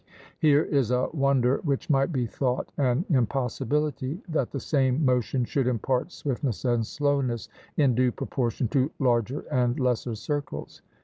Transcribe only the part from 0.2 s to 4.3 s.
Here is a wonder which might be thought an impossibility,